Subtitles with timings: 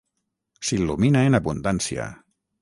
[0.69, 2.09] S'il·lumina en abundància.